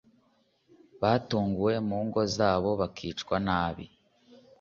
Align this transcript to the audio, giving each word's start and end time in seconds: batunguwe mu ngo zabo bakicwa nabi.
batunguwe 1.01 1.73
mu 1.87 1.97
ngo 2.05 2.21
zabo 2.35 2.69
bakicwa 2.81 3.35
nabi. 3.47 3.85